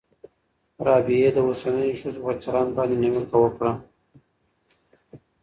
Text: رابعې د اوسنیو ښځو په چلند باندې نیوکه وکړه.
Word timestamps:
رابعې 0.85 1.29
د 1.33 1.37
اوسنیو 1.47 1.97
ښځو 2.01 2.19
په 2.25 2.31
چلند 2.43 2.69
باندې 2.77 2.95
نیوکه 3.03 3.37
وکړه. 3.39 3.71